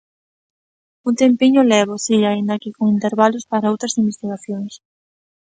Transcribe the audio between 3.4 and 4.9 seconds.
para outras investigacións.